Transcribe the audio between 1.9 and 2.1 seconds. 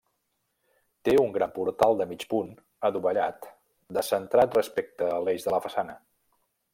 de